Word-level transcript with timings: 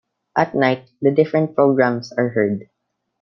At 0.35 0.55
night, 0.55 0.89
the 0.99 1.11
different 1.11 1.53
programs 1.53 2.11
are 2.13 2.29
heard. 2.29 2.67